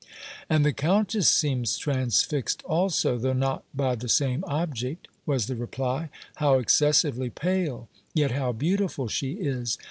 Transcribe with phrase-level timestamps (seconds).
[0.49, 6.09] "And the Countess seems transfixed also, though not by the same object," was the reply.
[6.37, 9.77] "How excessively pale, yet how beautiful she is!